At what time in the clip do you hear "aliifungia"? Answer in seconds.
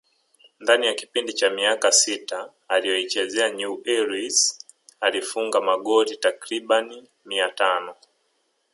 5.01-5.61